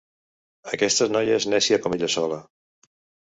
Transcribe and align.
Aquesta 0.77 1.07
noia 1.11 1.35
és 1.41 1.47
nècia 1.53 1.79
com 1.83 1.97
ella 1.99 2.11
sola. 2.17 2.41